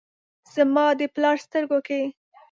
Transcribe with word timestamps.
زما 0.53 0.85
د 0.99 1.01
پلار 1.15 1.37
سترګو 1.45 1.79
کې، 1.87 2.01